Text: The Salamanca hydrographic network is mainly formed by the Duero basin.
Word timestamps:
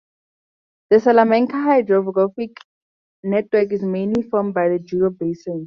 The 0.89 0.99
Salamanca 0.99 1.61
hydrographic 1.61 2.57
network 3.23 3.71
is 3.71 3.83
mainly 3.83 4.23
formed 4.23 4.55
by 4.55 4.69
the 4.69 4.79
Duero 4.79 5.11
basin. 5.11 5.59